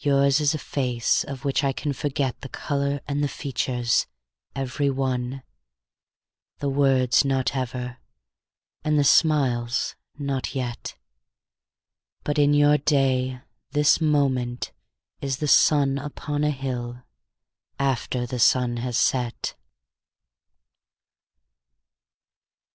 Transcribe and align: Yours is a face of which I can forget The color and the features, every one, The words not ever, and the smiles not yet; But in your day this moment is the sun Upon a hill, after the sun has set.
Yours 0.00 0.38
is 0.38 0.52
a 0.52 0.58
face 0.58 1.24
of 1.24 1.46
which 1.46 1.64
I 1.64 1.72
can 1.72 1.94
forget 1.94 2.42
The 2.42 2.50
color 2.50 3.00
and 3.08 3.24
the 3.24 3.26
features, 3.26 4.06
every 4.54 4.90
one, 4.90 5.42
The 6.58 6.68
words 6.68 7.24
not 7.24 7.56
ever, 7.56 7.96
and 8.84 8.98
the 8.98 9.02
smiles 9.02 9.96
not 10.18 10.54
yet; 10.54 10.96
But 12.22 12.38
in 12.38 12.52
your 12.52 12.76
day 12.76 13.40
this 13.70 13.98
moment 13.98 14.72
is 15.22 15.38
the 15.38 15.48
sun 15.48 15.96
Upon 15.96 16.44
a 16.44 16.50
hill, 16.50 17.04
after 17.78 18.26
the 18.26 18.38
sun 18.38 18.76
has 18.76 18.98
set. 18.98 19.54